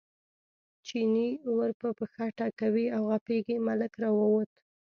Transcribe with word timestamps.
چیني 0.87 1.29
ور 1.57 1.71
په 1.81 1.89
پښه 1.97 2.25
ټکوي 2.37 2.85
او 2.95 3.01
غپېږي، 3.11 3.55
ملک 3.67 3.93
راووت. 4.03 4.49